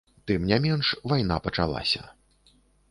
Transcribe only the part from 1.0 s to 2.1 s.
вайна пачалася.